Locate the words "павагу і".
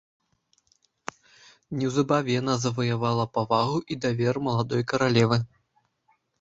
3.37-4.01